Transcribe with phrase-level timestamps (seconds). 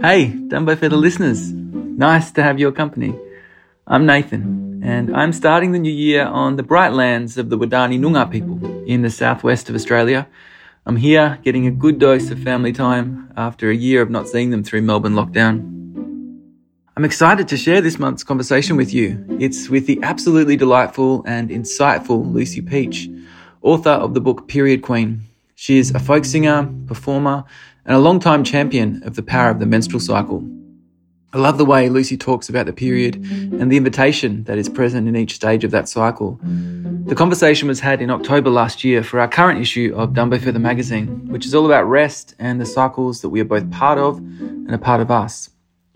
[0.00, 1.52] Hey, Dumbo Feather listeners.
[1.52, 3.18] Nice to have your company.
[3.84, 7.98] I'm Nathan, and I'm starting the new year on the bright lands of the Wadandi
[7.98, 10.28] Noongar people in the southwest of Australia.
[10.86, 14.50] I'm here getting a good dose of family time after a year of not seeing
[14.50, 15.58] them through Melbourne lockdown.
[16.96, 19.26] I'm excited to share this month's conversation with you.
[19.40, 23.10] It's with the absolutely delightful and insightful Lucy Peach,
[23.62, 25.22] author of the book Period Queen.
[25.56, 27.42] She is a folk singer, performer,
[27.88, 30.46] and a long-time champion of the power of the menstrual cycle.
[31.32, 35.08] I love the way Lucy talks about the period and the invitation that is present
[35.08, 36.38] in each stage of that cycle.
[36.42, 40.58] The conversation was had in October last year for our current issue of Dumbo Feather
[40.58, 44.18] magazine, which is all about rest and the cycles that we are both part of
[44.18, 45.48] and a part of us.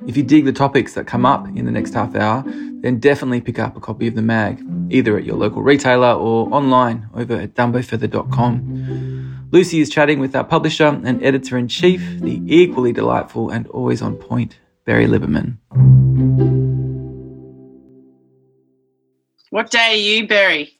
[0.07, 3.43] If you dig the topics that come up in the next half hour, then definitely
[3.43, 7.37] pick up a copy of the mag, either at your local retailer or online over
[7.37, 9.42] at dumbofeather.com.
[9.53, 14.01] Lucy is chatting with our publisher and editor in chief, the equally delightful and always
[14.01, 15.59] on point, Berry Liberman.
[19.51, 20.73] What day are you, Berry?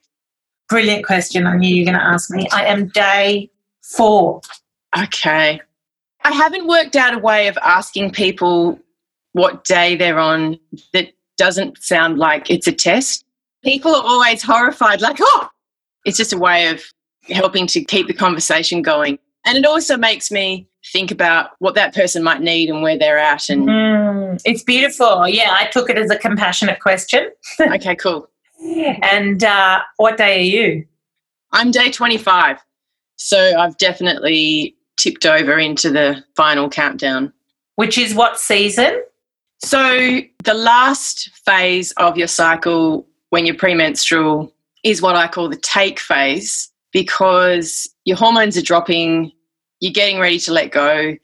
[0.71, 1.47] Brilliant question.
[1.47, 2.49] I knew you were going to ask me.
[2.51, 3.51] I am day
[3.83, 4.41] four.
[4.99, 5.61] Okay.
[6.25, 8.79] I haven't worked out a way of asking people
[9.33, 10.59] what day they're on
[10.95, 13.27] that doesn't sound like it's a test.
[13.63, 15.51] People are always horrified, like, oh,
[16.07, 16.83] it's just a way of
[17.25, 19.19] helping to keep the conversation going.
[19.45, 23.19] And it also makes me think about what that person might need and where they're
[23.19, 23.49] at.
[23.49, 25.27] And mm, it's beautiful.
[25.29, 27.31] Yeah, I took it as a compassionate question.
[27.61, 28.29] okay, cool.
[29.03, 30.87] And uh, what day are you?
[31.53, 32.59] I'm day 25.
[33.17, 37.33] So I've definitely tipped over into the final countdown.
[37.77, 39.03] Which is what season?
[39.59, 45.57] So the last phase of your cycle when you're premenstrual is what I call the
[45.57, 49.33] take phase because your hormones are dropping,
[49.81, 51.17] you're getting ready to let go,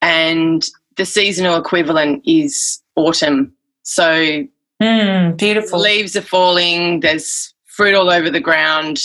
[0.00, 3.52] and the seasonal equivalent is autumn.
[3.82, 4.44] So
[4.82, 5.80] mm, beautiful.
[5.80, 8.98] Leaves are falling, there's fruit all over the ground.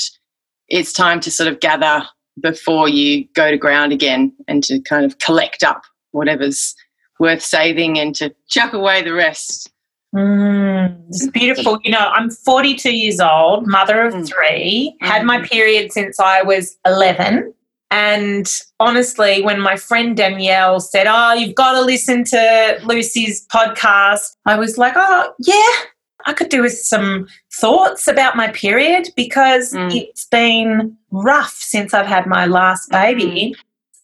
[0.68, 2.04] It's time to sort of gather
[2.42, 6.76] before you go to ground again and to kind of collect up whatever's
[7.20, 9.72] worth saving and to chuck away the rest.
[10.16, 11.80] Mm, it's beautiful.
[11.84, 14.28] You know, I'm 42 years old, mother of mm.
[14.28, 15.08] three, mm.
[15.08, 15.50] had my mm.
[15.50, 17.54] period since I was 11.
[17.92, 24.36] And honestly, when my friend Danielle said, Oh, you've got to listen to Lucy's podcast,
[24.46, 25.86] I was like, Oh, yeah,
[26.26, 29.94] I could do with some thoughts about my period because mm.
[29.94, 33.56] it's been rough since I've had my last baby.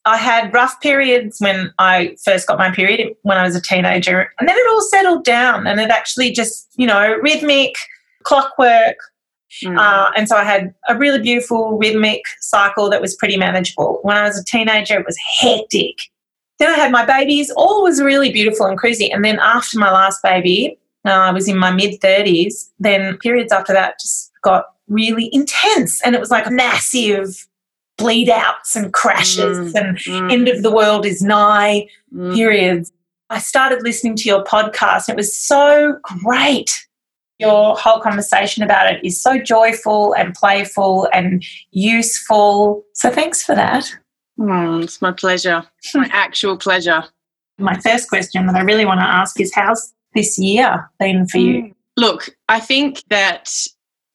[0.06, 4.32] I had rough periods when I first got my period when I was a teenager,
[4.40, 7.76] and then it all settled down and it actually just, you know, rhythmic,
[8.24, 8.98] clockwork.
[9.64, 9.78] Mm.
[9.78, 14.00] Uh, and so I had a really beautiful rhythmic cycle that was pretty manageable.
[14.02, 15.98] When I was a teenager, it was hectic.
[16.58, 19.12] Then I had my babies, all was really beautiful and crazy.
[19.12, 23.52] And then after my last baby, uh, I was in my mid 30s, then periods
[23.52, 26.02] after that just got really intense.
[26.04, 27.48] And it was like massive
[28.02, 30.32] bleed outs and crashes mm, and mm.
[30.32, 32.34] end of the world is nigh mm.
[32.36, 32.92] periods.
[33.30, 35.08] I started listening to your podcast.
[35.08, 36.86] And it was so great.
[37.40, 42.84] Your whole conversation about it is so joyful and playful and useful.
[42.94, 43.92] So thanks for that.
[44.40, 45.64] Mm, it's my pleasure.
[45.94, 47.04] my actual pleasure.
[47.58, 51.38] My first question that I really want to ask is how's this year been for
[51.38, 51.64] you?
[51.64, 51.76] Mm.
[51.98, 53.52] Look, I think that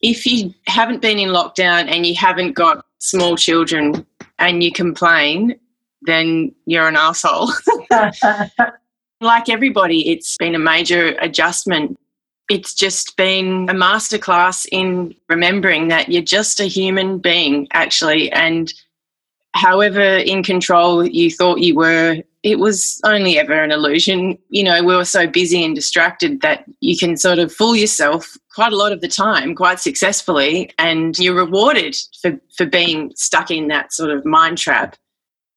[0.01, 4.07] if you haven't been in lockdown and you haven't got small children
[4.39, 5.59] and you complain,
[6.03, 7.51] then you're an asshole.
[9.21, 11.99] like everybody, it's been a major adjustment.
[12.49, 18.31] It's just been a masterclass in remembering that you're just a human being, actually.
[18.31, 18.73] And
[19.55, 24.39] however in control you thought you were, it was only ever an illusion.
[24.51, 28.37] You know, we were so busy and distracted that you can sort of fool yourself
[28.57, 33.51] quite a lot of the time, quite successfully, and you're rewarded for, for being stuck
[33.51, 34.97] in that sort of mind trap.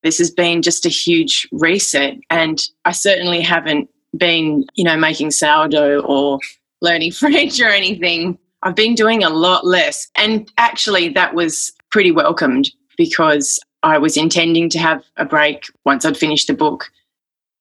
[0.04, 5.32] This has been just a huge reset, and I certainly haven't been, you know, making
[5.32, 6.40] sourdough or
[6.82, 8.38] learning French or anything.
[8.64, 10.10] I've been doing a lot less.
[10.16, 16.04] And actually, that was pretty welcomed because I was intending to have a break once
[16.04, 16.92] I'd finished the book.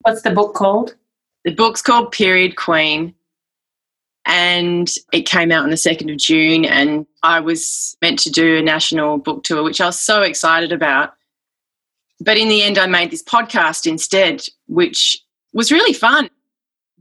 [0.01, 0.97] What's the book called?
[1.45, 3.15] The book's called Period Queen.
[4.31, 6.67] And it came out on the 2nd of June.
[6.67, 10.71] And I was meant to do a national book tour, which I was so excited
[10.71, 11.15] about.
[12.21, 15.19] But in the end, I made this podcast instead, which
[15.55, 16.29] was really fun.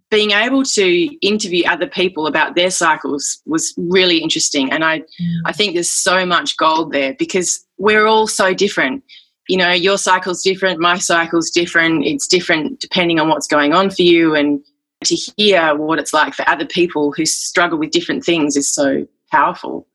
[0.09, 4.71] Being able to interview other people about their cycles was really interesting.
[4.71, 5.41] And I, mm.
[5.43, 9.03] I think there's so much gold there because we're all so different.
[9.47, 12.05] you know, your cycle's different, my cycle's different.
[12.05, 14.35] It's different depending on what's going on for you.
[14.35, 14.63] And
[15.05, 19.07] to hear what it's like for other people who struggle with different things is so
[19.31, 19.87] powerful.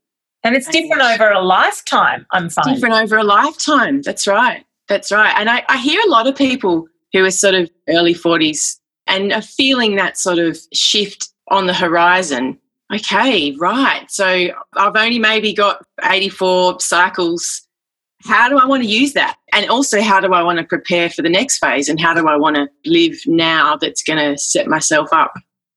[0.44, 2.74] And it's different over a lifetime, I'm finding.
[2.74, 4.02] Different over a lifetime.
[4.02, 4.64] That's right.
[4.88, 5.32] That's right.
[5.36, 9.32] And I, I hear a lot of people who are sort of early 40s and
[9.32, 12.58] are feeling that sort of shift on the horizon.
[12.92, 14.10] Okay, right.
[14.10, 17.66] So I've only maybe got 84 cycles.
[18.24, 19.36] How do I want to use that?
[19.52, 21.88] And also, how do I want to prepare for the next phase?
[21.88, 25.34] And how do I want to live now that's going to set myself up?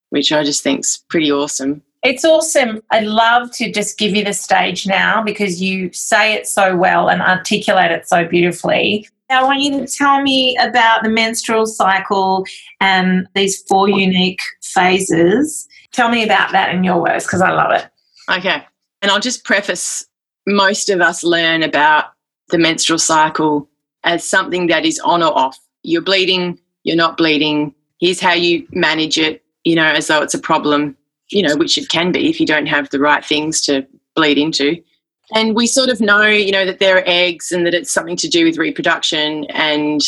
[0.09, 1.81] Which I just think's pretty awesome.
[2.03, 2.81] It's awesome.
[2.91, 7.09] I'd love to just give you the stage now because you say it so well
[7.09, 9.07] and articulate it so beautifully.
[9.29, 12.45] I want you to tell me about the menstrual cycle
[12.79, 15.67] and these four unique phases.
[15.93, 17.89] Tell me about that in your words because I love it.
[18.29, 18.63] Okay.
[19.01, 20.05] And I'll just preface
[20.45, 22.05] most of us learn about
[22.49, 23.69] the menstrual cycle
[24.03, 25.57] as something that is on or off.
[25.83, 27.73] You're bleeding, you're not bleeding.
[27.99, 30.95] Here's how you manage it, you know, as though it's a problem
[31.29, 34.37] you know, which it can be if you don't have the right things to bleed
[34.37, 34.81] into.
[35.33, 38.15] And we sort of know, you know, that there are eggs and that it's something
[38.17, 39.45] to do with reproduction.
[39.45, 40.01] And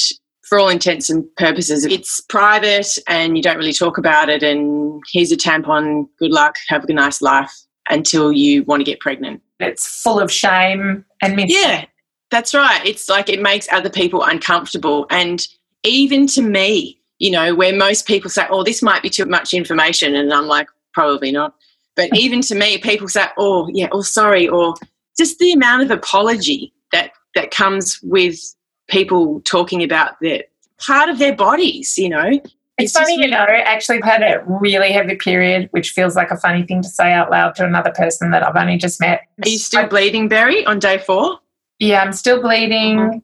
[0.44, 4.44] for all intents and purposes, it's private and you don't really talk about it.
[4.44, 7.52] And here's a tampon, good luck, have a nice life
[7.90, 9.42] until you want to get pregnant.
[9.60, 11.48] It's full of shame and myth.
[11.50, 11.86] Yeah,
[12.30, 12.86] that's right.
[12.86, 15.06] It's like it makes other people uncomfortable.
[15.10, 15.46] And
[15.84, 19.54] even to me, you know, where most people say, oh, this might be too much
[19.54, 20.16] information.
[20.16, 21.54] And I'm like, probably not.
[21.98, 24.76] But even to me, people say, "Oh, yeah, or oh, sorry," or
[25.18, 28.40] just the amount of apology that that comes with
[28.88, 30.44] people talking about their
[30.80, 31.98] part of their bodies.
[31.98, 33.46] You know, it's, it's funny, really- you know.
[33.50, 37.12] Actually, I've had a really heavy period, which feels like a funny thing to say
[37.12, 39.24] out loud to another person that I've only just met.
[39.44, 41.40] Are you still I, bleeding, Berry, on day four?
[41.80, 42.98] Yeah, I'm still bleeding.
[42.98, 43.18] Mm-hmm.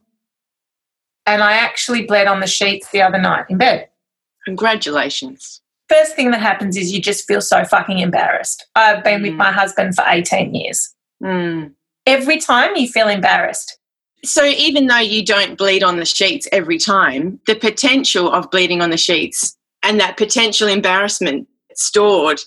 [1.26, 3.88] And I actually bled on the sheets the other night in bed.
[4.44, 8.66] Congratulations first thing that happens is you just feel so fucking embarrassed.
[8.74, 9.24] I've been mm.
[9.24, 10.94] with my husband for 18 years.
[11.22, 11.72] Mm.
[12.06, 13.78] Every time you feel embarrassed.
[14.24, 18.80] So even though you don't bleed on the sheets every time, the potential of bleeding
[18.80, 22.40] on the sheets and that potential embarrassment stored,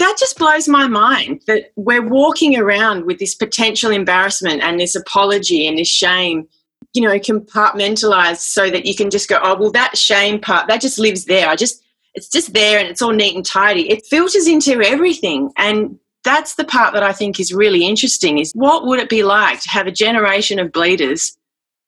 [0.00, 4.96] that just blows my mind that we're walking around with this potential embarrassment and this
[4.96, 6.48] apology and this shame
[6.92, 10.80] you know compartmentalized so that you can just go oh well that shame part that
[10.80, 11.82] just lives there i just
[12.14, 13.90] it's just there and it's all neat and tidy.
[13.90, 15.52] It filters into everything.
[15.56, 19.22] And that's the part that I think is really interesting is what would it be
[19.22, 21.36] like to have a generation of bleeders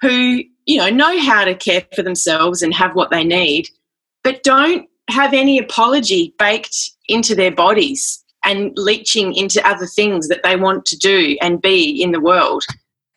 [0.00, 3.68] who, you know, know how to care for themselves and have what they need,
[4.22, 10.42] but don't have any apology baked into their bodies and leaching into other things that
[10.42, 12.64] they want to do and be in the world.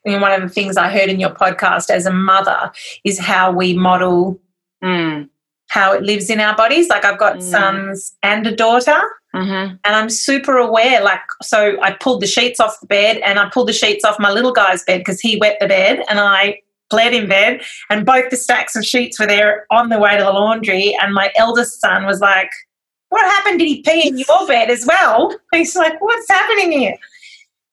[0.05, 2.71] And one of the things I heard in your podcast as a mother
[3.03, 4.39] is how we model
[4.83, 5.29] mm
[5.69, 6.89] how it lives in our bodies.
[6.89, 7.41] Like I've got mm.
[7.41, 9.01] sons and a daughter,
[9.35, 9.75] mm-hmm.
[9.83, 11.03] and I'm super aware.
[11.03, 14.19] Like, so I pulled the sheets off the bed and I pulled the sheets off
[14.19, 16.61] my little guy's bed because he wet the bed and I
[16.91, 20.23] bled in bed, and both the stacks of sheets were there on the way to
[20.23, 20.95] the laundry.
[21.01, 22.51] And my eldest son was like,
[23.09, 23.59] What happened?
[23.59, 25.35] Did he pee in your bed as well?
[25.51, 26.95] He's like, What's happening here?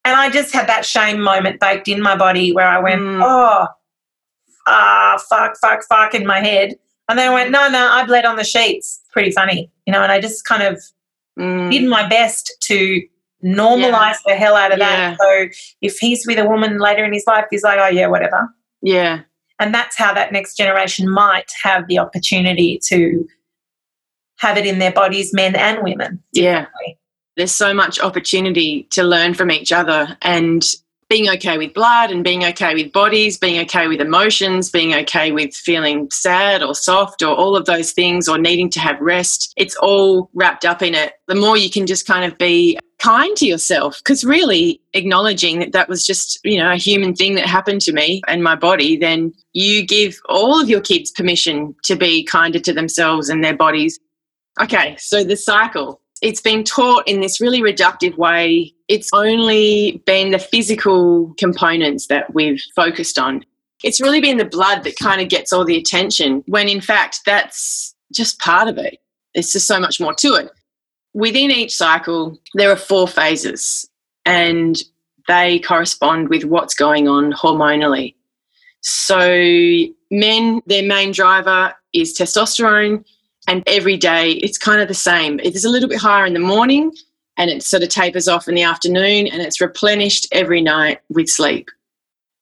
[0.05, 3.23] And I just had that shame moment baked in my body where I went, mm.
[3.25, 3.67] Oh,
[4.67, 6.75] ah, fuck, fuck, fuck in my head.
[7.09, 9.01] And then I went, no, no, I bled on the sheets.
[9.13, 10.83] Pretty funny, you know, and I just kind of
[11.39, 11.71] mm.
[11.71, 13.03] did my best to
[13.45, 14.17] normalize yeah.
[14.27, 15.11] the hell out of yeah.
[15.11, 15.19] that.
[15.21, 15.49] So
[15.81, 18.49] if he's with a woman later in his life, he's like, oh, yeah, whatever.
[18.81, 19.21] Yeah.
[19.59, 23.27] And that's how that next generation might have the opportunity to
[24.43, 26.21] have it in their bodies, men and women.
[26.33, 26.67] Yeah.
[27.37, 30.19] There's so much opportunity to learn from each other.
[30.21, 30.65] And
[31.09, 35.31] being okay with blood and being okay with bodies, being okay with emotions, being okay
[35.31, 39.53] with feeling sad or soft or all of those things or needing to have rest.
[39.57, 41.13] It's all wrapped up in it.
[41.29, 45.73] The more you can just kind of be kind to yourself because really acknowledging that
[45.73, 48.97] that was just, you know, a human thing that happened to me and my body,
[48.97, 53.57] then you give all of your kids permission to be kinder to themselves and their
[53.57, 54.01] bodies.
[54.61, 58.73] Okay, so the cycle it's been taught in this really reductive way.
[58.87, 63.45] It's only been the physical components that we've focused on.
[63.83, 67.23] It's really been the blood that kind of gets all the attention, when in fact,
[67.27, 68.99] that's just part of it.
[69.35, 70.51] There's just so much more to it.
[71.13, 73.89] Within each cycle, there are four phases,
[74.25, 74.81] and
[75.27, 78.15] they correspond with what's going on hormonally.
[78.81, 79.19] So,
[80.11, 83.05] men, their main driver is testosterone
[83.47, 85.41] and every day it's kind of the same.
[85.43, 86.93] It's a little bit higher in the morning
[87.37, 91.29] and it sort of tapers off in the afternoon and it's replenished every night with
[91.29, 91.69] sleep.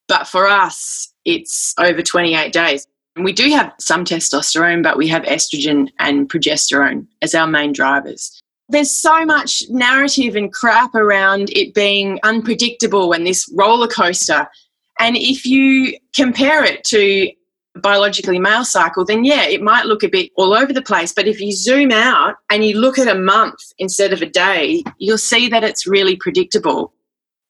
[0.07, 2.85] But for us, it's over 28 days.
[3.15, 7.73] And we do have some testosterone, but we have estrogen and progesterone as our main
[7.73, 8.41] drivers.
[8.69, 14.47] There's so much narrative and crap around it being unpredictable and this roller coaster.
[14.97, 17.31] And if you compare it to
[17.75, 21.13] biologically male cycle, then yeah, it might look a bit all over the place.
[21.13, 24.83] But if you zoom out and you look at a month instead of a day,
[24.97, 26.93] you'll see that it's really predictable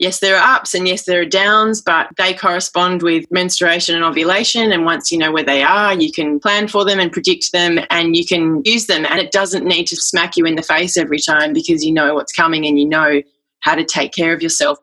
[0.01, 4.03] yes, there are ups and yes, there are downs, but they correspond with menstruation and
[4.03, 4.71] ovulation.
[4.71, 7.79] And once you know where they are, you can plan for them and predict them
[7.91, 9.05] and you can use them.
[9.05, 12.15] And it doesn't need to smack you in the face every time because you know
[12.15, 13.21] what's coming and you know
[13.59, 14.79] how to take care of yourself.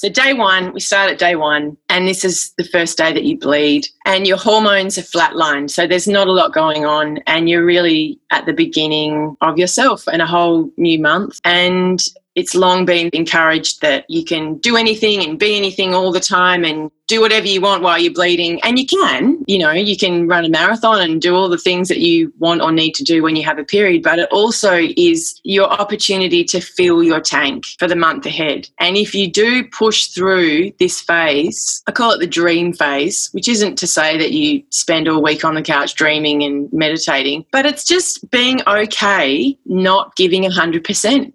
[0.00, 3.24] So, day one, we start at day one, and this is the first day that
[3.24, 5.68] you bleed, and your hormones are flatlined.
[5.68, 10.08] So, there's not a lot going on, and you're really at the beginning of yourself
[10.08, 11.38] and a whole new month.
[11.44, 12.02] And
[12.40, 16.64] it's long been encouraged that you can do anything and be anything all the time
[16.64, 18.60] and do whatever you want while you're bleeding.
[18.62, 21.88] And you can, you know, you can run a marathon and do all the things
[21.88, 24.02] that you want or need to do when you have a period.
[24.02, 28.68] But it also is your opportunity to fill your tank for the month ahead.
[28.78, 33.48] And if you do push through this phase, I call it the dream phase, which
[33.48, 37.66] isn't to say that you spend all week on the couch dreaming and meditating, but
[37.66, 41.32] it's just being okay not giving 100%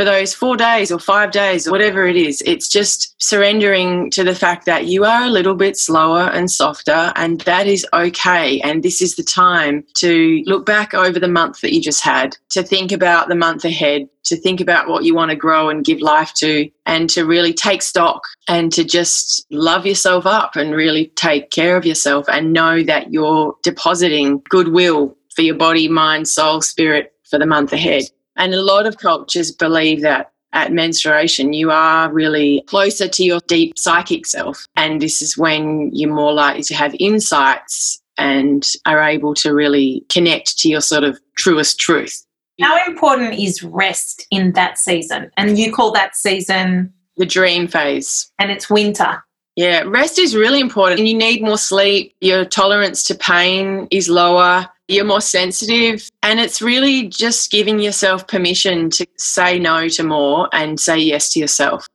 [0.00, 2.42] for those four days or five days or whatever it is.
[2.46, 7.12] It's just surrendering to the fact that you are a little bit slower and softer,
[7.16, 8.62] and that is okay.
[8.62, 12.34] And this is the time to look back over the month that you just had,
[12.52, 15.84] to think about the month ahead, to think about what you want to grow and
[15.84, 20.74] give life to, and to really take stock and to just love yourself up and
[20.74, 26.26] really take care of yourself and know that you're depositing goodwill for your body, mind,
[26.26, 28.04] soul, spirit for the month ahead.
[28.40, 33.40] And a lot of cultures believe that at menstruation, you are really closer to your
[33.46, 34.66] deep psychic self.
[34.76, 40.06] And this is when you're more likely to have insights and are able to really
[40.08, 42.24] connect to your sort of truest truth.
[42.62, 45.30] How important is rest in that season?
[45.36, 48.32] And you call that season the dream phase.
[48.38, 49.22] And it's winter.
[49.60, 51.00] Yeah, rest is really important.
[51.00, 52.14] And you need more sleep.
[52.20, 56.10] Your tolerance to pain is lower you're more sensitive.
[56.22, 61.32] And it's really just giving yourself permission to say no to more and say yes
[61.32, 61.86] to yourself.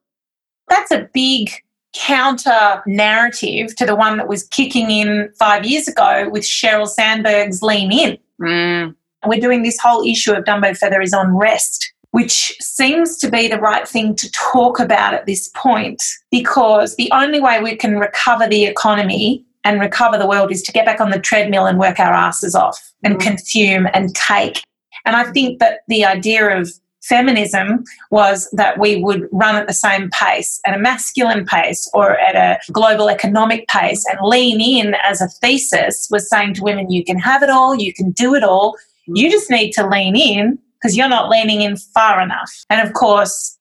[0.70, 1.52] That's a big
[1.94, 7.62] counter narrative to the one that was kicking in five years ago with Sheryl Sandberg's
[7.62, 8.18] Lean In.
[8.42, 8.96] Mm.
[9.26, 13.46] We're doing this whole issue of Dumbo Feather is on rest, which seems to be
[13.46, 18.00] the right thing to talk about at this point because the only way we can
[18.00, 21.78] recover the economy and recover the world is to get back on the treadmill and
[21.78, 23.20] work our asses off and mm.
[23.20, 24.64] consume and take.
[25.04, 29.74] And I think that the idea of feminism was that we would run at the
[29.74, 34.96] same pace, at a masculine pace or at a global economic pace, and lean in
[35.04, 38.36] as a thesis was saying to women, you can have it all, you can do
[38.36, 38.78] it all.
[39.06, 42.52] You just need to lean in because you're not leaning in far enough.
[42.70, 43.58] And of course,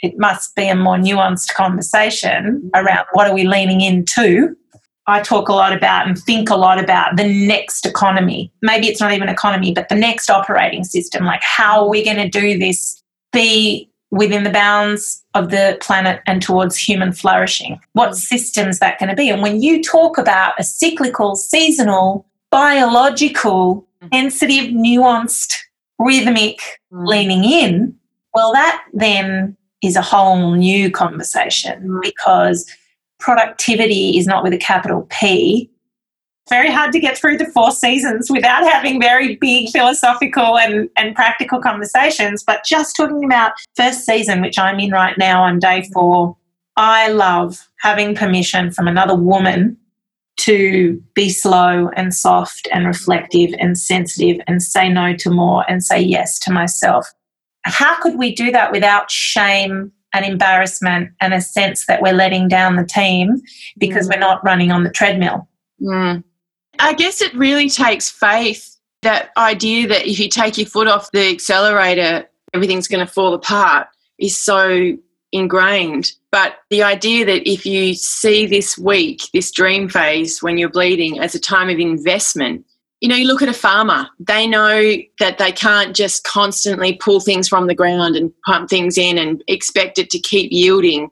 [0.00, 4.54] it must be a more nuanced conversation around what are we leaning into
[5.06, 8.52] I talk a lot about and think a lot about the next economy.
[8.62, 11.24] Maybe it's not even economy, but the next operating system.
[11.24, 13.02] Like, how are we going to do this?
[13.32, 17.80] Be within the bounds of the planet and towards human flourishing.
[17.94, 19.30] What systems that going to be?
[19.30, 24.14] And when you talk about a cyclical, seasonal, biological, mm-hmm.
[24.14, 25.54] sensitive, nuanced,
[26.00, 26.58] rhythmic
[26.92, 27.06] mm.
[27.06, 27.94] leaning in,
[28.34, 32.02] well, that then is a whole new conversation mm.
[32.02, 32.68] because
[33.18, 35.70] productivity is not with a capital P.
[36.48, 41.14] Very hard to get through the four seasons without having very big philosophical and, and
[41.14, 42.42] practical conversations.
[42.42, 46.36] But just talking about first season, which I'm in right now on day four,
[46.76, 49.76] I love having permission from another woman
[50.40, 55.82] to be slow and soft and reflective and sensitive and say no to more and
[55.82, 57.06] say yes to myself.
[57.64, 62.48] How could we do that without shame and embarrassment and a sense that we're letting
[62.48, 63.40] down the team
[63.78, 64.14] because mm.
[64.14, 65.48] we're not running on the treadmill.
[65.80, 66.24] Mm.
[66.78, 71.10] I guess it really takes faith that idea that if you take your foot off
[71.12, 73.86] the accelerator, everything's going to fall apart
[74.18, 74.96] is so
[75.32, 76.12] ingrained.
[76.30, 81.20] But the idea that if you see this week, this dream phase when you're bleeding
[81.20, 82.64] as a time of investment,
[83.00, 87.20] you know, you look at a farmer, they know that they can't just constantly pull
[87.20, 91.10] things from the ground and pump things in and expect it to keep yielding.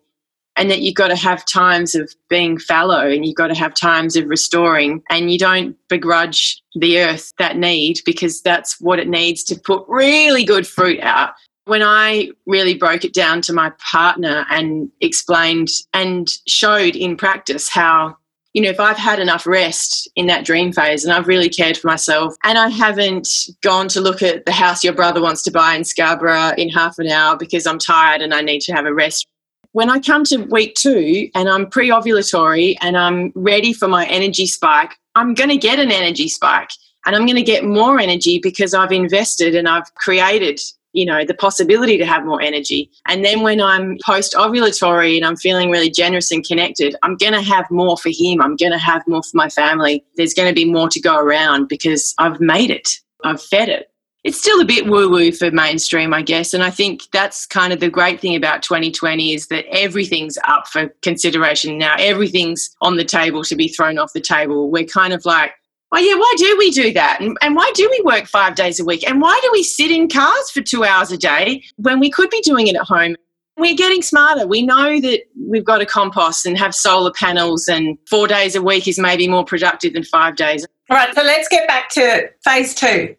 [0.56, 3.74] And that you've got to have times of being fallow and you've got to have
[3.74, 5.04] times of restoring.
[5.08, 9.84] And you don't begrudge the earth that need because that's what it needs to put
[9.86, 11.30] really good fruit out.
[11.68, 17.68] When I really broke it down to my partner and explained and showed in practice
[17.68, 18.16] how
[18.54, 21.76] you know, if I've had enough rest in that dream phase and I've really cared
[21.76, 23.28] for myself and I haven't
[23.60, 26.98] gone to look at the house your brother wants to buy in Scarborough in half
[26.98, 29.26] an hour because I'm tired and I need to have a rest.
[29.72, 34.06] When I come to week two and I'm pre ovulatory and I'm ready for my
[34.06, 36.70] energy spike, I'm going to get an energy spike
[37.04, 40.60] and I'm going to get more energy because I've invested and I've created
[40.98, 45.24] you know the possibility to have more energy and then when i'm post ovulatory and
[45.24, 48.72] i'm feeling really generous and connected i'm going to have more for him i'm going
[48.72, 52.14] to have more for my family there's going to be more to go around because
[52.18, 52.88] i've made it
[53.24, 53.92] i've fed it
[54.24, 56.52] it's still a bit woo woo for mainstream, I guess.
[56.52, 60.66] And I think that's kind of the great thing about 2020 is that everything's up
[60.66, 61.94] for consideration now.
[61.98, 64.70] Everything's on the table to be thrown off the table.
[64.70, 65.52] We're kind of like,
[65.92, 67.18] oh yeah, why do we do that?
[67.20, 69.08] And, and why do we work five days a week?
[69.08, 72.30] And why do we sit in cars for two hours a day when we could
[72.30, 73.16] be doing it at home?
[73.56, 74.46] We're getting smarter.
[74.46, 78.62] We know that we've got to compost and have solar panels, and four days a
[78.62, 80.64] week is maybe more productive than five days.
[80.90, 83.16] All right, so let's get back to phase two.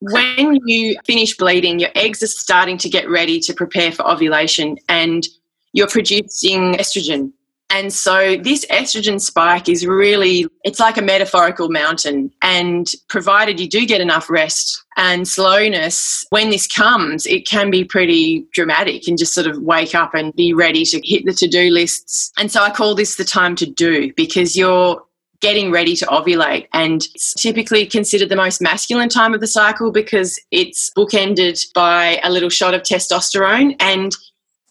[0.00, 4.78] When you finish bleeding, your eggs are starting to get ready to prepare for ovulation,
[4.88, 5.24] and
[5.72, 7.32] you're producing estrogen.
[7.70, 12.32] And so this estrogen spike is really, it's like a metaphorical mountain.
[12.40, 17.84] And provided you do get enough rest and slowness, when this comes, it can be
[17.84, 21.46] pretty dramatic and just sort of wake up and be ready to hit the to
[21.46, 22.32] do lists.
[22.38, 25.02] And so I call this the time to do because you're
[25.40, 26.66] getting ready to ovulate.
[26.72, 32.18] And it's typically considered the most masculine time of the cycle because it's bookended by
[32.24, 33.76] a little shot of testosterone.
[33.78, 34.16] And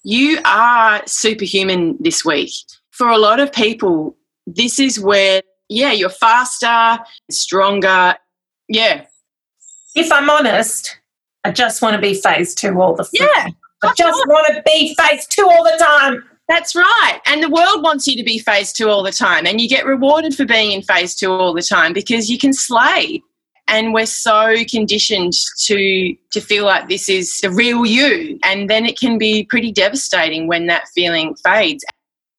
[0.04, 2.52] you are superhuman this week
[2.98, 8.16] for a lot of people, this is where, yeah, you're faster, stronger.
[8.68, 9.06] Yeah.
[9.96, 10.98] If I'm honest,
[11.44, 13.50] I just want to be phase two all the Yeah.
[13.84, 16.24] I just want to be phase two all the time.
[16.50, 17.20] That's right.
[17.26, 19.46] And the world wants you to be phase two all the time.
[19.46, 22.54] And you get rewarded for being in phase two all the time because you can
[22.54, 23.22] slay.
[23.68, 25.34] And we're so conditioned
[25.66, 28.40] to to feel like this is the real you.
[28.46, 31.84] And then it can be pretty devastating when that feeling fades.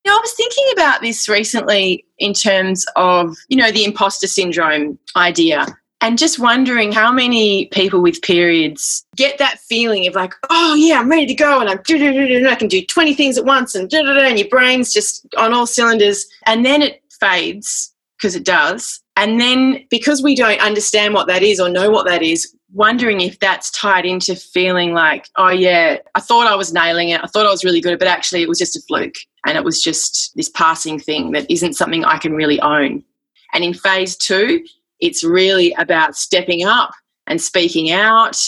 [0.09, 4.99] Know, I was thinking about this recently in terms of, you know, the imposter syndrome
[5.17, 5.67] idea
[6.01, 10.99] and just wondering how many people with periods get that feeling of like, oh yeah,
[10.99, 14.39] I'm ready to go and I'm I can do 20 things at once and and
[14.39, 19.03] your brain's just on all cylinders and then it fades because it does.
[19.15, 23.21] And then because we don't understand what that is or know what that is, wondering
[23.21, 27.21] if that's tied into feeling like, oh yeah, I thought I was nailing it.
[27.23, 29.17] I thought I was really good, but actually it was just a fluke.
[29.47, 33.05] And it was just this passing thing that isn't something I can really own.
[33.53, 34.65] And in phase two,
[35.01, 36.93] it's really about stepping up
[37.27, 38.41] and speaking out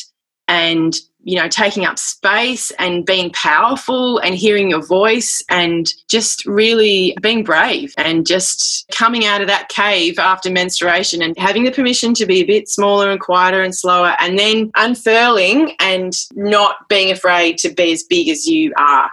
[0.49, 6.45] and you know taking up space and being powerful and hearing your voice and just
[6.47, 11.71] really being brave and just coming out of that cave after menstruation and having the
[11.71, 16.89] permission to be a bit smaller and quieter and slower and then unfurling and not
[16.89, 19.11] being afraid to be as big as you are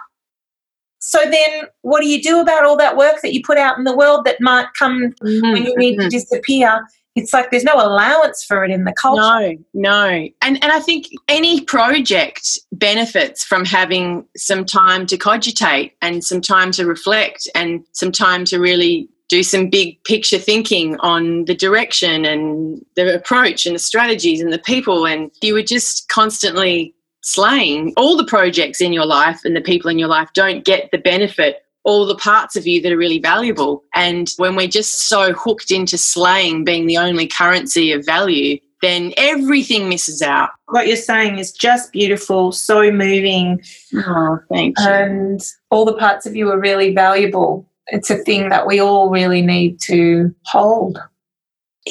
[1.08, 3.84] so then what do you do about all that work that you put out in
[3.84, 5.52] the world that might come mm-hmm.
[5.52, 6.08] when you need mm-hmm.
[6.08, 9.20] to disappear it's like there's no allowance for it in the culture.
[9.20, 10.28] No, no.
[10.40, 16.40] And and I think any project benefits from having some time to cogitate and some
[16.40, 21.56] time to reflect and some time to really do some big picture thinking on the
[21.56, 26.94] direction and the approach and the strategies and the people and you were just constantly
[27.22, 30.90] slaying all the projects in your life and the people in your life don't get
[30.92, 33.82] the benefit all the parts of you that are really valuable.
[33.94, 39.14] And when we're just so hooked into slaying being the only currency of value, then
[39.16, 40.50] everything misses out.
[40.66, 43.62] What you're saying is just beautiful, so moving.
[43.94, 44.86] Oh, thank you.
[44.86, 47.66] And all the parts of you are really valuable.
[47.86, 50.98] It's a thing that we all really need to hold.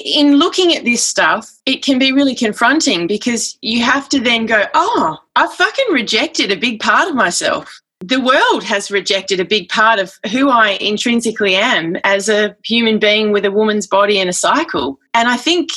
[0.06, 4.46] In looking at this stuff, it can be really confronting because you have to then
[4.46, 9.46] go, oh, I fucking rejected a big part of myself the world has rejected a
[9.46, 14.20] big part of who I intrinsically am as a human being with a woman's body
[14.20, 15.00] and a cycle.
[15.14, 15.72] And I think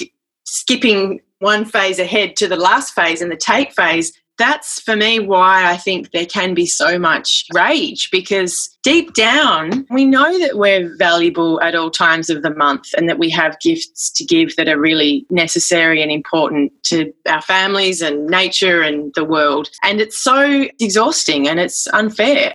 [0.44, 5.20] skipping one phase ahead to the last phase and the take phase, that's for me
[5.20, 10.56] why I think there can be so much rage because deep down, we know that
[10.56, 14.56] we're valuable at all times of the month and that we have gifts to give
[14.56, 19.68] that are really necessary and important to our families and nature and the world.
[19.84, 22.54] And it's so exhausting and it's unfair.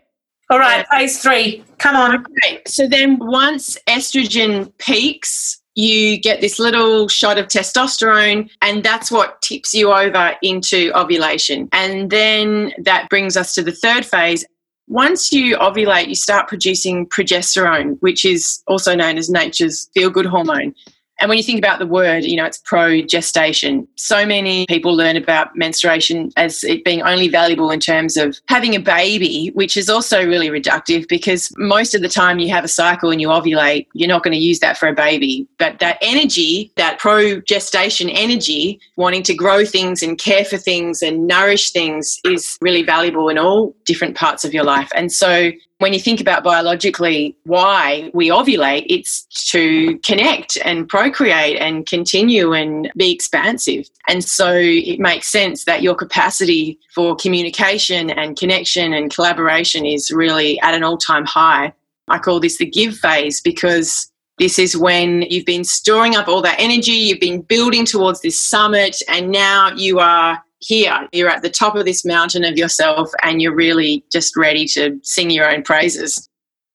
[0.49, 1.63] All right, phase three.
[1.77, 2.15] Come on.
[2.15, 2.63] Okay.
[2.65, 9.41] So then once estrogen peaks, you get this little shot of testosterone, and that's what
[9.41, 11.69] tips you over into ovulation.
[11.73, 14.45] And then that brings us to the third phase.
[14.87, 20.27] once you ovulate, you start producing progesterone, which is also known as nature's feel good
[20.27, 20.75] hormone.
[21.19, 23.87] And when you think about the word, you know, it's pro gestation.
[23.95, 28.75] So many people learn about menstruation as it being only valuable in terms of having
[28.75, 32.69] a baby, which is also really reductive because most of the time you have a
[32.69, 35.47] cycle and you ovulate, you're not going to use that for a baby.
[35.57, 41.01] But that energy, that pro gestation energy, wanting to grow things and care for things
[41.01, 44.89] and nourish things is really valuable in all different parts of your life.
[44.95, 51.57] And so when you think about biologically why we ovulate, it's to connect and procreate
[51.59, 53.89] and continue and be expansive.
[54.07, 60.11] And so it makes sense that your capacity for communication and connection and collaboration is
[60.11, 61.73] really at an all time high.
[62.07, 66.41] I call this the give phase because this is when you've been storing up all
[66.41, 71.07] that energy, you've been building towards this summit, and now you are here.
[71.11, 74.99] You're at the top of this mountain of yourself and you're really just ready to
[75.03, 76.29] sing your own praises.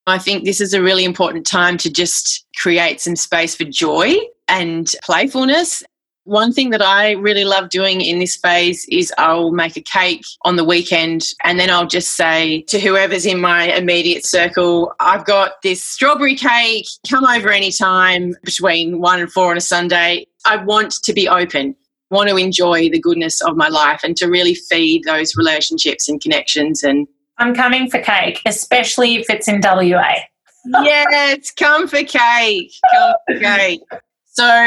[0.07, 4.17] I think this is a really important time to just create some space for joy
[4.49, 5.85] and playfulness.
[6.25, 10.25] One thing that I really love doing in this phase is I'll make a cake
[10.45, 15.25] on the weekend and then I'll just say to whoever's in my immediate circle, I've
[15.25, 20.27] got this strawberry cake, come over anytime between one and four on a Sunday.
[20.45, 21.75] I want to be open
[22.11, 26.21] want to enjoy the goodness of my life and to really feed those relationships and
[26.21, 27.07] connections and
[27.39, 30.15] I'm coming for cake, especially if it's in WA.
[30.83, 32.75] yes, come for cake.
[32.93, 33.81] Come for cake.
[34.41, 34.65] So,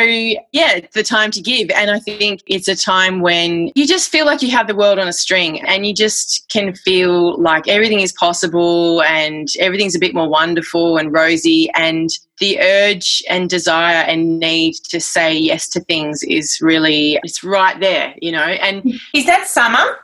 [0.51, 1.71] yeah, the time to give.
[1.71, 4.99] And I think it's a time when you just feel like you have the world
[4.99, 9.99] on a string and you just can feel like everything is possible and everything's a
[9.99, 11.71] bit more wonderful and rosy.
[11.73, 17.43] And the urge and desire and need to say yes to things is really, it's
[17.43, 18.43] right there, you know.
[18.43, 20.02] And is that summer?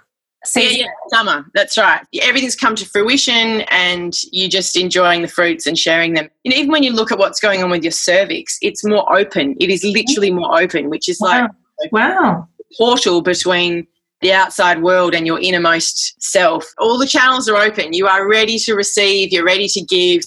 [0.50, 0.80] Season.
[0.80, 1.46] Yeah, yeah, summer.
[1.54, 2.06] That's right.
[2.22, 6.30] Everything's come to fruition and you're just enjoying the fruits and sharing them.
[6.46, 9.56] And even when you look at what's going on with your cervix, it's more open.
[9.60, 11.50] It is literally more open, which is wow.
[11.80, 12.48] like wow.
[12.78, 13.88] portal between
[14.22, 16.66] the outside world and your innermost self.
[16.78, 17.94] All the channels are open.
[17.94, 20.24] You are ready to receive, you're ready to give.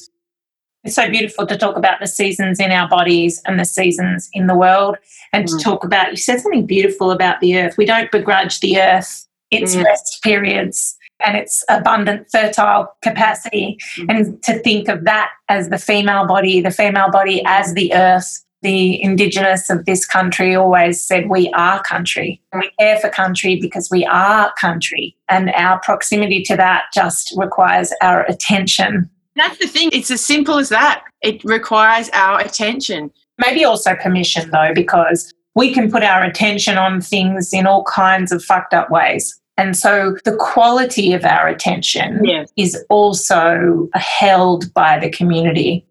[0.85, 4.49] It's so beautiful to talk about the seasons in our bodies and the seasons in
[4.49, 4.97] the world
[5.33, 5.57] and mm.
[5.57, 7.77] to talk about you said something beautiful about the earth.
[7.77, 9.85] We don't begrudge the earth its mm.
[9.85, 13.79] rest periods and its abundant fertile capacity.
[13.97, 14.07] Mm.
[14.09, 18.43] and to think of that as the female body the female body as the earth
[18.63, 22.41] the indigenous of this country always said we are country.
[22.55, 25.17] We care for country because we are country.
[25.29, 29.11] And our proximity to that just requires our attention.
[29.35, 29.91] That's the thing.
[29.93, 31.03] It's as simple as that.
[31.23, 33.11] It requires our attention.
[33.45, 38.31] Maybe also permission though because we can put our attention on things in all kinds
[38.31, 42.51] of fucked up ways and so the quality of our attention yes.
[42.57, 45.87] is also held by the community.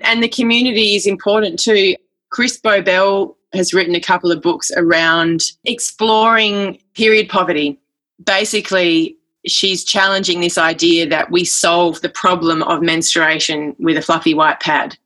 [0.00, 1.96] And the community is important too.
[2.30, 7.78] Chris Bobel has written a couple of books around exploring period poverty.
[8.24, 14.34] Basically, she's challenging this idea that we solve the problem of menstruation with a fluffy
[14.34, 14.96] white pad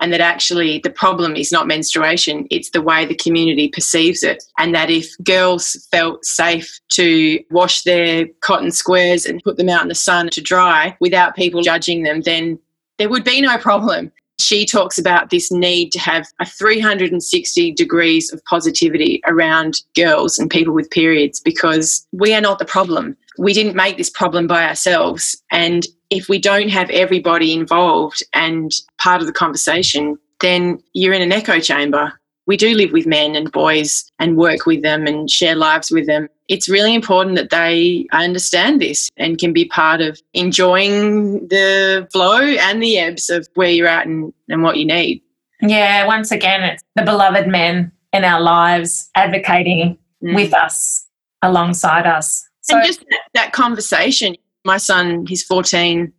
[0.00, 4.44] and that actually the problem is not menstruation, it's the way the community perceives it.
[4.58, 9.82] And that if girls felt safe to wash their cotton squares and put them out
[9.82, 12.58] in the sun to dry without people judging them, then
[12.98, 14.12] there would be no problem.
[14.40, 20.50] She talks about this need to have a 360 degrees of positivity around girls and
[20.50, 23.16] people with periods because we are not the problem.
[23.38, 25.40] We didn't make this problem by ourselves.
[25.50, 31.22] And if we don't have everybody involved and part of the conversation, then you're in
[31.22, 32.12] an echo chamber.
[32.46, 36.06] We do live with men and boys and work with them and share lives with
[36.06, 36.28] them.
[36.48, 42.40] It's really important that they understand this and can be part of enjoying the flow
[42.40, 45.22] and the ebbs of where you're at and, and what you need.
[45.62, 50.34] Yeah, once again, it's the beloved men in our lives advocating mm.
[50.34, 51.06] with us,
[51.40, 52.46] alongside us.
[52.60, 56.12] So, and just that, that conversation, my son, he's 14.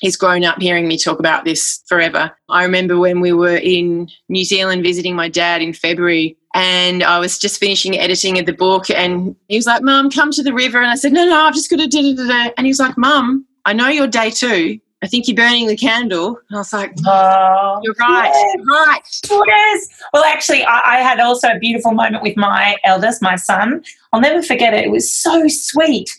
[0.00, 2.30] He's grown up hearing me talk about this forever.
[2.48, 7.18] I remember when we were in New Zealand visiting my dad in February, and I
[7.20, 10.52] was just finishing editing of the book, and he was like, "Mum, come to the
[10.52, 12.80] river." And I said, "No, no, I've just got to do it." And he was
[12.80, 14.80] like, "Mum, I know you're day two.
[15.00, 18.54] I think you're burning the candle." And I was like, oh, "You're right, yes.
[18.56, 19.88] you're right." Yes.
[20.12, 23.84] Well, actually, I, I had also a beautiful moment with my eldest, my son.
[24.12, 24.86] I'll never forget it.
[24.86, 26.10] It was so sweet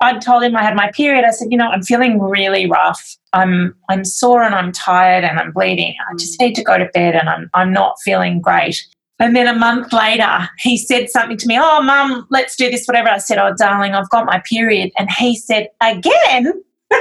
[0.00, 1.24] I told him I had my period.
[1.24, 3.16] I said, you know, I'm feeling really rough.
[3.32, 5.94] I'm I'm sore and I'm tired and I'm bleeding.
[6.10, 8.84] I just need to go to bed and I'm I'm not feeling great.
[9.18, 12.86] And then a month later, he said something to me, Oh, mum, let's do this,
[12.86, 13.08] whatever.
[13.08, 14.90] I said, Oh, darling, I've got my period.
[14.98, 16.52] And he said, Again?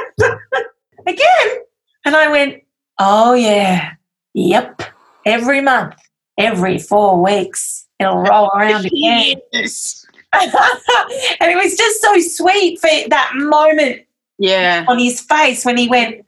[1.07, 1.57] again.
[2.05, 2.63] And I went,
[2.99, 3.93] oh, yeah,
[4.33, 4.81] yep,
[5.25, 5.95] every month,
[6.37, 9.37] every four weeks, it'll roll around again.
[9.51, 10.00] Yes.
[11.39, 14.01] and it was just so sweet for that moment
[14.39, 14.85] Yeah.
[14.87, 16.25] on his face when he went,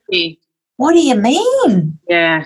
[0.78, 2.00] what do you mean?
[2.10, 2.46] Yeah.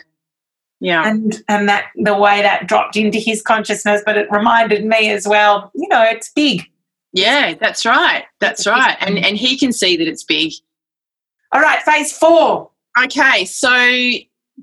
[0.79, 1.09] Yeah.
[1.09, 5.27] and and that the way that dropped into his consciousness but it reminded me as
[5.27, 6.65] well you know it's big
[7.13, 8.25] Yeah, that's right.
[8.39, 8.95] That's right.
[8.99, 10.53] And and he can see that it's big.
[11.51, 12.69] all right phase four
[13.03, 13.69] Okay, so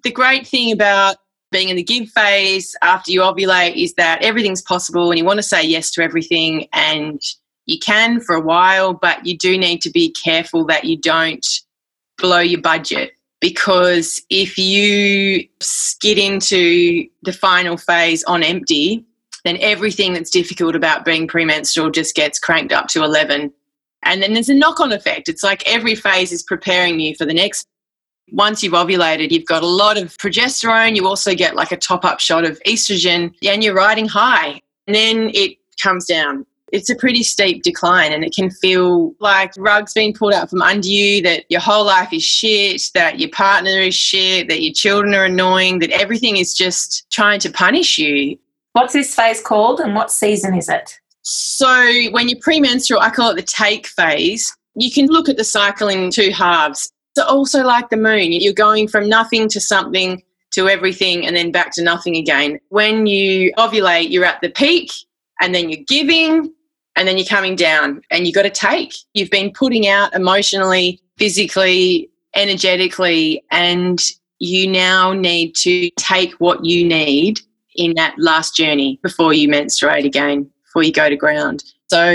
[0.04, 1.16] the great thing about
[1.54, 5.38] being in the give phase after you ovulate is that everything's possible and you want
[5.38, 7.22] to say yes to everything and
[7.66, 11.46] you can for a while, but you do need to be careful that you don't
[12.18, 19.06] blow your budget because if you skid into the final phase on empty,
[19.44, 23.52] then everything that's difficult about being premenstrual just gets cranked up to 11.
[24.02, 25.28] And then there's a knock on effect.
[25.28, 27.68] It's like every phase is preparing you for the next
[28.32, 30.96] once you've ovulated, you've got a lot of progesterone.
[30.96, 34.60] You also get like a top up shot of estrogen, and you're riding high.
[34.86, 36.46] And then it comes down.
[36.72, 40.62] It's a pretty steep decline, and it can feel like rugs being pulled out from
[40.62, 44.72] under you, that your whole life is shit, that your partner is shit, that your
[44.72, 48.36] children are annoying, that everything is just trying to punish you.
[48.72, 53.30] what's this phase called and what season is it So when you're premenstrual, I call
[53.30, 54.56] it the take phase.
[54.74, 56.90] You can look at the cycle in two halves.
[57.16, 60.22] So also like the moon, you're going from nothing to something
[60.52, 62.58] to everything and then back to nothing again.
[62.68, 64.90] When you ovulate, you're at the peak
[65.40, 66.52] and then you're giving
[66.96, 68.94] and then you're coming down and you've got to take.
[69.14, 74.00] You've been putting out emotionally, physically, energetically, and
[74.38, 77.40] you now need to take what you need
[77.76, 81.64] in that last journey before you menstruate again, before you go to ground.
[81.88, 82.14] So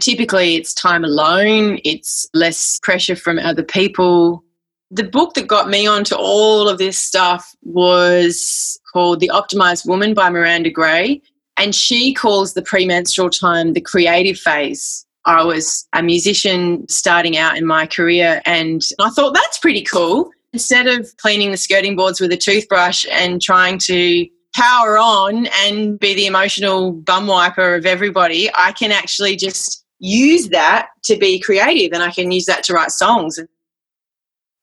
[0.00, 4.44] typically it's time alone, it's less pressure from other people.
[4.90, 10.14] The book that got me onto all of this stuff was called The Optimized Woman
[10.14, 11.20] by Miranda Gray.
[11.56, 15.06] And she calls the premenstrual time the creative phase.
[15.24, 20.30] I was a musician starting out in my career, and I thought that's pretty cool.
[20.52, 25.98] Instead of cleaning the skirting boards with a toothbrush and trying to power on and
[25.98, 31.38] be the emotional bum wiper of everybody, I can actually just use that to be
[31.38, 33.38] creative and I can use that to write songs.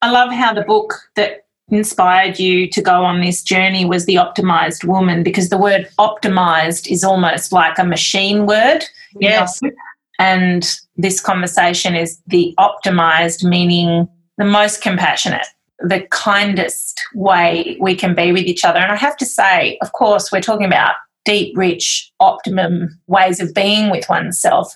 [0.02, 4.16] i love how the book that inspired you to go on this journey was the
[4.16, 8.84] optimized woman because the word optimized is almost like a machine word
[9.16, 9.36] you know?
[9.36, 9.60] Yes.
[10.20, 15.48] and this conversation is the optimized meaning the most compassionate
[15.80, 19.94] the kindest way we can be with each other and i have to say of
[19.94, 24.76] course we're talking about deep rich optimum ways of being with oneself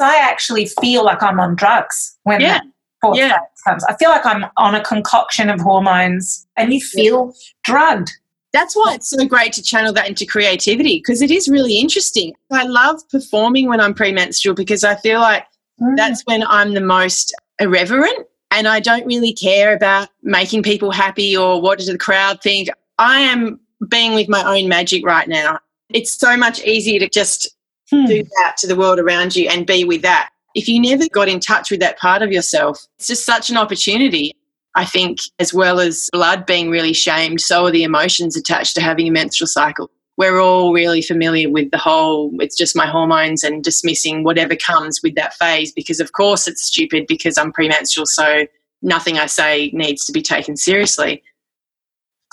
[0.00, 2.60] i actually feel like i'm on drugs when Yeah.
[3.02, 3.38] that Yeah.
[3.66, 7.34] comes i feel like i'm on a concoction of hormones and you feel
[7.64, 8.10] drugged
[8.52, 12.34] That's why it's so great to channel that into creativity because it is really interesting.
[12.50, 15.44] I love performing when I'm premenstrual because I feel like
[15.80, 15.96] mm.
[15.96, 21.36] that's when I'm the most irreverent and I don't really care about making people happy
[21.36, 22.68] or what does the crowd think.
[22.98, 25.60] I am being with my own magic right now.
[25.94, 27.56] It's so much easier to just
[27.90, 28.06] Hmm.
[28.06, 30.30] do that to the world around you and be with that.
[30.54, 33.56] If you never got in touch with that part of yourself, it's just such an
[33.56, 34.32] opportunity.
[34.76, 38.80] I think, as well as blood being really shamed, so are the emotions attached to
[38.80, 39.90] having a menstrual cycle.
[40.16, 45.00] We're all really familiar with the whole, it's just my hormones and dismissing whatever comes
[45.02, 48.06] with that phase because, of course, it's stupid because I'm premenstrual.
[48.06, 48.46] So
[48.82, 51.22] nothing I say needs to be taken seriously.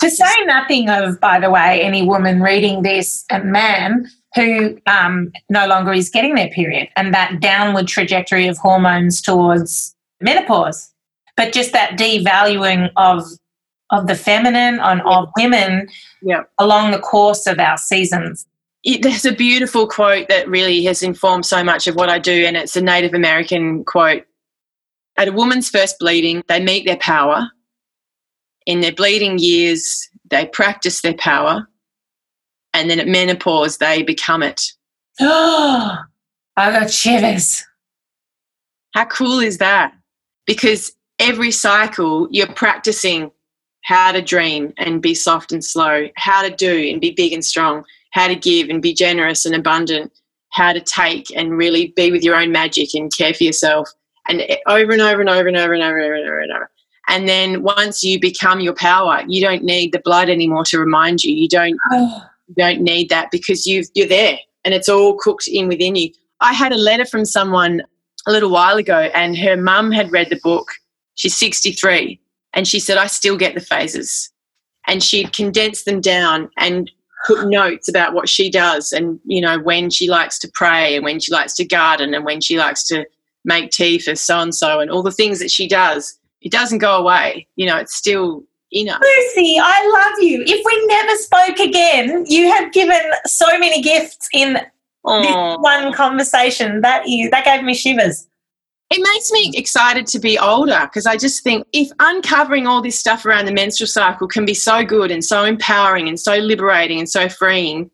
[0.00, 5.32] To say nothing of, by the way, any woman reading this, a man who um,
[5.48, 10.92] no longer is getting their period and that downward trajectory of hormones towards menopause,
[11.36, 13.24] but just that devaluing of
[13.90, 15.88] of the feminine and of women
[16.20, 16.42] Yeah.
[16.58, 18.46] along the course of our seasons.
[18.84, 22.44] it, there's a beautiful quote that really has informed so much of what I do,
[22.44, 24.24] and it's a Native American quote.
[25.16, 27.48] At a woman's first bleeding, they meet their power.
[28.66, 31.67] In their bleeding years, they practice their power.
[32.74, 34.62] And then at menopause, they become it.
[35.20, 35.98] Oh,
[36.56, 37.64] I got shivers.
[38.94, 39.92] How cool is that?
[40.46, 43.30] Because every cycle, you're practicing
[43.82, 47.44] how to dream and be soft and slow, how to do and be big and
[47.44, 50.12] strong, how to give and be generous and abundant,
[50.50, 53.88] how to take and really be with your own magic and care for yourself.
[54.28, 56.52] And over and over and over and over and over and over and over and
[56.52, 56.70] over.
[57.08, 61.24] And then once you become your power, you don't need the blood anymore to remind
[61.24, 61.34] you.
[61.34, 65.48] You don't Oh, you don't need that because you've, you're there and it's all cooked
[65.48, 66.10] in within you.
[66.40, 67.82] I had a letter from someone
[68.26, 70.68] a little while ago, and her mum had read the book.
[71.14, 72.20] She's 63,
[72.52, 74.30] And she said, I still get the phases.
[74.86, 76.90] And she'd condense them down and
[77.26, 81.04] put notes about what she does and, you know, when she likes to pray and
[81.04, 83.04] when she likes to garden and when she likes to
[83.44, 86.18] make tea for so and so and all the things that she does.
[86.40, 87.48] It doesn't go away.
[87.56, 88.44] You know, it's still
[88.88, 89.00] us.
[89.00, 90.42] Lucy, I love you.
[90.46, 94.54] If we never spoke again, you have given so many gifts in
[95.04, 96.80] this one conversation.
[96.82, 98.26] That is that gave me shivers.
[98.90, 102.98] It makes me excited to be older because I just think if uncovering all this
[102.98, 106.98] stuff around the menstrual cycle can be so good and so empowering and so liberating
[106.98, 107.90] and so freeing,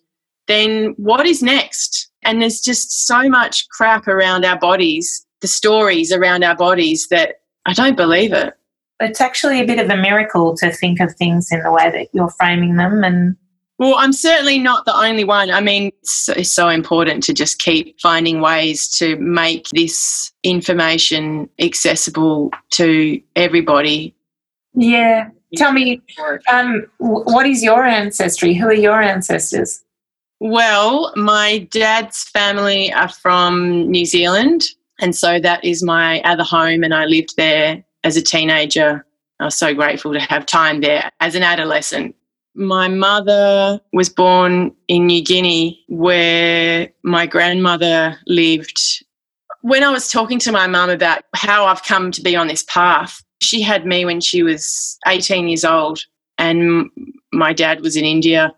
[0.46, 2.10] then what is next?
[2.22, 7.40] And there's just so much crap around our bodies, the stories around our bodies that
[7.66, 8.54] I don't believe it.
[9.00, 12.08] It's actually a bit of a miracle to think of things in the way that
[12.12, 13.36] you're framing them and
[13.78, 15.50] Well, I'm certainly not the only one.
[15.50, 21.48] I mean, it's, it's so important to just keep finding ways to make this information
[21.58, 24.14] accessible to everybody.
[24.74, 25.30] yeah.
[25.56, 26.02] Tell me,
[26.50, 28.54] um, what is your ancestry?
[28.54, 29.84] Who are your ancestors?
[30.40, 34.64] Well, my dad's family are from New Zealand,
[35.00, 39.04] and so that is my other home, and I lived there as a teenager.
[39.40, 42.14] I was so grateful to have time there as an adolescent.
[42.54, 49.04] My mother was born in New Guinea, where my grandmother lived.
[49.62, 52.62] When I was talking to my mum about how I've come to be on this
[52.62, 56.04] path, she had me when she was 18 years old,
[56.38, 56.90] and
[57.32, 58.54] my dad was in India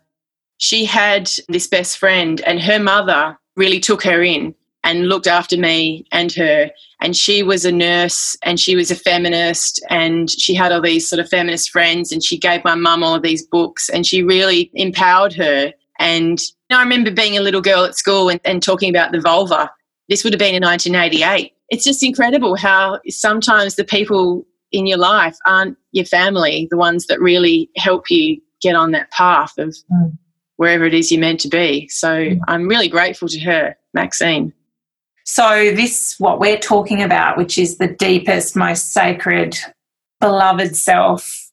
[0.57, 4.53] she had this best friend, and her mother really took her in
[4.87, 6.71] and looked after me and her.
[7.01, 11.07] And she was a nurse and she was a feminist, and she had all these
[11.07, 12.11] sort of feminist friends.
[12.11, 15.73] And she gave my mum all of these books, and she really empowered her.
[15.99, 19.69] And I remember being a little girl at school and, and talking about the vulva.
[20.09, 21.53] This would have been in 1988.
[21.69, 27.07] It's just incredible how sometimes the people in your life aren't your family, the ones
[27.07, 30.17] that really help you get on that path of Mm.
[30.55, 31.87] wherever it is you're meant to be.
[31.89, 34.53] So I'm really grateful to her, Maxine.
[35.29, 39.57] So, this, what we're talking about, which is the deepest, most sacred,
[40.21, 41.51] beloved self,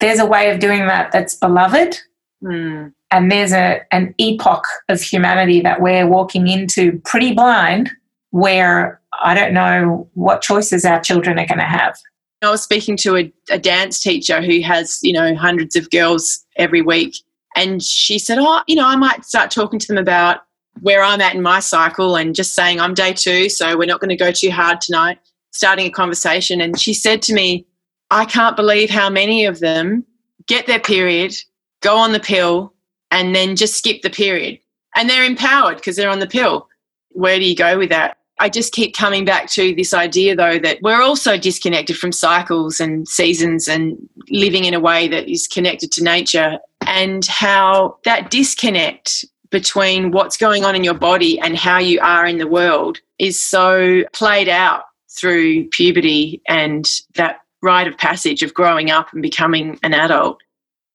[0.00, 1.98] there's a way of doing that that's beloved.
[2.42, 2.88] Hmm.
[3.10, 7.90] And there's a, an epoch of humanity that we're walking into pretty blind,
[8.32, 11.96] where I don't know what choices our children are going to have.
[12.42, 16.44] I was speaking to a, a dance teacher who has, you know, hundreds of girls
[16.56, 17.16] every week.
[17.56, 20.40] And she said, Oh, you know, I might start talking to them about
[20.80, 24.00] where I'm at in my cycle and just saying I'm day two, so we're not
[24.00, 25.18] going to go too hard tonight,
[25.52, 26.60] starting a conversation.
[26.60, 27.66] And she said to me,
[28.10, 30.04] I can't believe how many of them
[30.46, 31.34] get their period,
[31.80, 32.72] go on the pill,
[33.10, 34.58] and then just skip the period.
[34.94, 36.68] And they're empowered because they're on the pill.
[37.10, 38.18] Where do you go with that?
[38.38, 42.80] I just keep coming back to this idea, though, that we're also disconnected from cycles
[42.80, 43.96] and seasons and
[44.28, 49.24] living in a way that is connected to nature, and how that disconnect
[49.56, 53.40] between what's going on in your body and how you are in the world is
[53.40, 59.78] so played out through puberty and that rite of passage of growing up and becoming
[59.82, 60.36] an adult.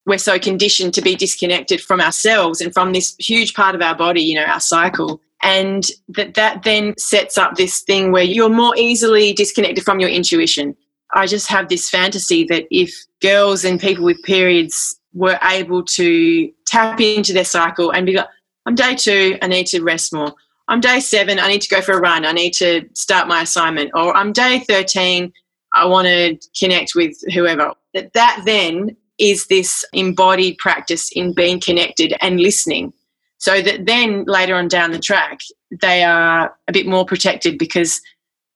[0.05, 3.95] We're so conditioned to be disconnected from ourselves and from this huge part of our
[3.95, 8.47] body, you know, our cycle and that that then sets up this thing where you're
[8.47, 10.75] more easily disconnected from your intuition
[11.15, 12.93] i just have this fantasy that if
[13.23, 18.27] girls and people with periods were able to tap into their cycle and be like
[18.65, 20.33] i'm day two i need to rest more.
[20.67, 23.41] I'm day seven i need to go for a run i need to start my
[23.41, 23.91] assignment.
[23.93, 25.31] Or i'm day 13
[25.73, 27.73] i want to connect with whoever.
[27.93, 32.93] That that then is this embodied practice in being connected and listening.
[33.37, 35.41] So that then later on down the track
[35.81, 38.01] they are a bit more protected because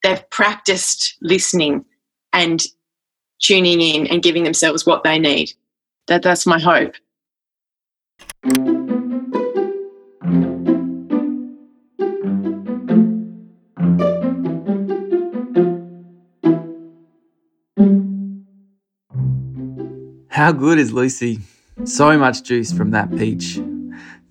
[0.04, 1.86] they've practiced listening
[2.34, 2.64] and
[3.42, 5.52] tuning in and giving themselves what they need.
[6.08, 6.94] That that's my hope
[20.36, 21.40] How good is Lucy?
[21.86, 23.58] So much juice from that peach.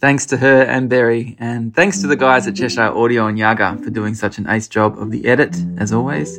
[0.01, 3.79] Thanks to her and Berry, and thanks to the guys at Cheshire Audio and Yaga
[3.83, 6.39] for doing such an ace job of the edit, as always.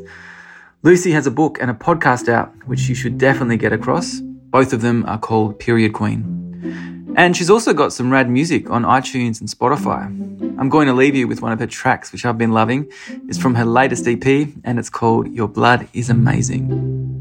[0.84, 4.20] Lucy has a book and a podcast out, which you should definitely get across.
[4.20, 7.16] Both of them are called Period Queen.
[7.18, 10.06] And she's also got some rad music on iTunes and Spotify.
[10.60, 12.92] I'm going to leave you with one of her tracks, which I've been loving.
[13.28, 14.28] It's from her latest EP,
[14.64, 17.15] and it's called Your Blood is Amazing.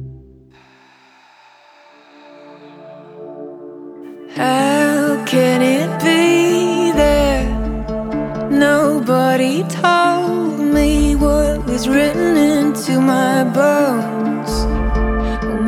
[4.37, 14.51] How can it be that nobody told me what was written into my bones?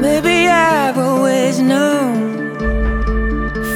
[0.02, 2.56] Maybe I've always known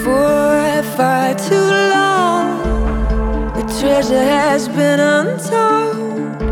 [0.02, 2.58] for far too long.
[3.54, 6.42] The treasure has been untold.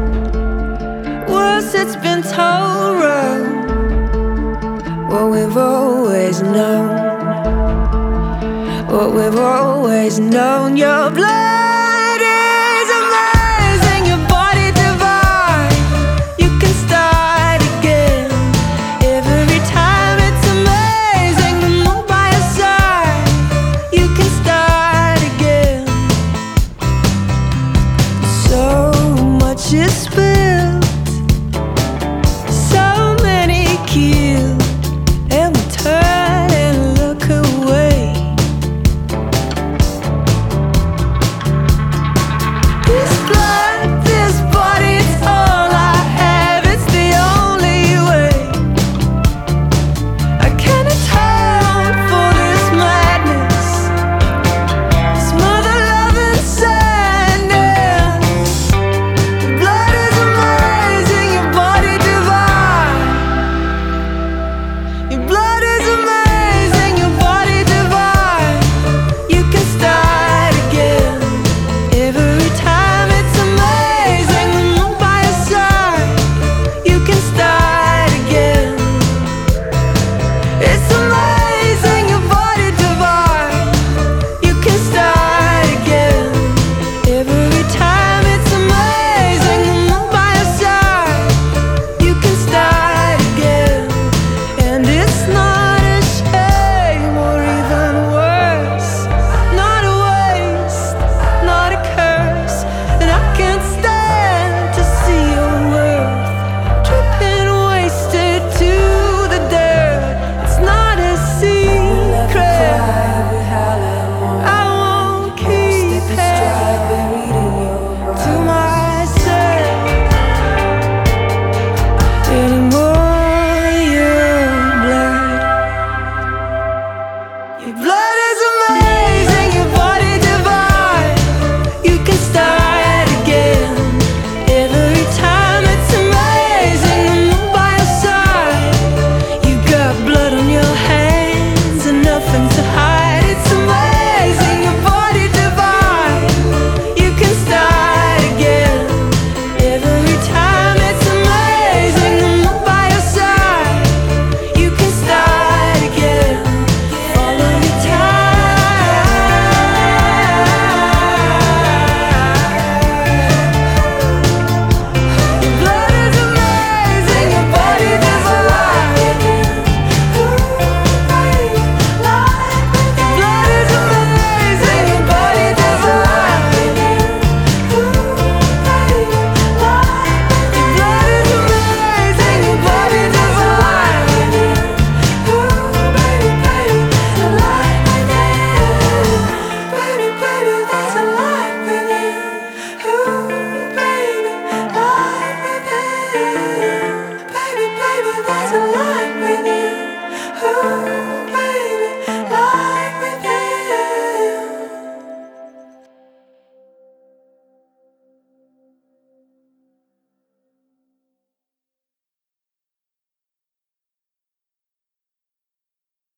[1.29, 3.49] Worse, it's been told wrong.
[5.09, 6.98] What well, we've always known.
[8.99, 10.77] What we've always known.
[10.77, 11.58] Your blood.